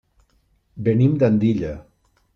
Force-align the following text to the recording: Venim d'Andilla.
Venim 0.87 1.13
d'Andilla. 1.25 1.75